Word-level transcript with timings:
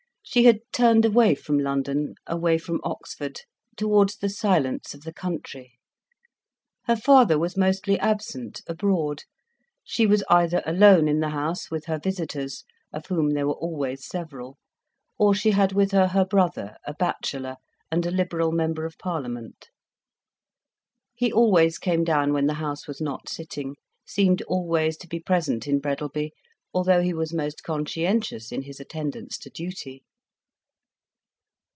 She 0.23 0.45
had 0.45 0.61
turned 0.71 1.03
away 1.03 1.35
from 1.35 1.59
London, 1.59 2.15
away 2.25 2.57
from 2.57 2.79
Oxford, 2.85 3.41
towards 3.75 4.15
the 4.15 4.29
silence 4.29 4.93
of 4.93 5.01
the 5.01 5.11
country. 5.11 5.73
Her 6.85 6.95
father 6.95 7.37
was 7.37 7.57
mostly 7.57 7.99
absent, 7.99 8.61
abroad, 8.65 9.23
she 9.83 10.05
was 10.07 10.23
either 10.29 10.63
alone 10.65 11.09
in 11.09 11.19
the 11.19 11.31
house, 11.31 11.69
with 11.69 11.83
her 11.87 11.99
visitors, 11.99 12.63
of 12.93 13.07
whom 13.07 13.31
there 13.31 13.45
were 13.45 13.55
always 13.55 14.07
several, 14.07 14.57
or 15.17 15.33
she 15.35 15.51
had 15.51 15.73
with 15.73 15.91
her 15.91 16.07
her 16.09 16.23
brother, 16.23 16.77
a 16.87 16.93
bachelor, 16.93 17.57
and 17.91 18.05
a 18.05 18.11
Liberal 18.11 18.53
member 18.53 18.85
of 18.85 18.97
Parliament. 18.97 19.67
He 21.13 21.33
always 21.33 21.77
came 21.77 22.05
down 22.05 22.31
when 22.31 22.45
the 22.47 22.53
House 22.53 22.87
was 22.87 23.01
not 23.01 23.27
sitting, 23.27 23.75
seemed 24.05 24.41
always 24.43 24.95
to 24.99 25.07
be 25.09 25.19
present 25.19 25.67
in 25.67 25.81
Breadalby, 25.81 26.31
although 26.73 27.01
he 27.01 27.13
was 27.13 27.33
most 27.33 27.63
conscientious 27.63 28.53
in 28.53 28.61
his 28.61 28.79
attendance 28.79 29.37
to 29.39 29.49
duty. 29.49 30.05